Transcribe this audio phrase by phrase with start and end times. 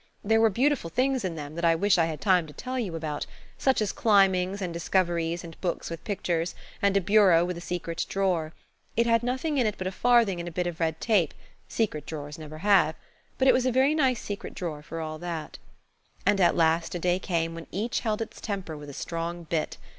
[0.23, 2.95] There were beautiful things in them that I wish I had time to tell you
[2.95, 8.07] about–such as climbings and discoveries and books with pictures, and a bureau with a secret
[8.09, 8.51] drawer.
[8.97, 12.39] It had nothing in it but a farthing and a bit of red tape–secret drawers
[12.39, 15.59] never have–but it was a very nice secret drawer for all that.
[16.25, 19.77] And at last a day came when each held its temper with a strong bit.